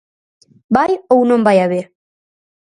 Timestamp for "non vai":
1.29-1.57